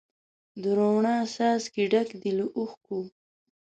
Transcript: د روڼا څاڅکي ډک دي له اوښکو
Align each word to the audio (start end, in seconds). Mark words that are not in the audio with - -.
د 0.61 0.63
روڼا 0.77 1.15
څاڅکي 1.33 1.83
ډک 1.91 2.09
دي 2.21 2.31
له 2.37 2.45
اوښکو 2.57 2.99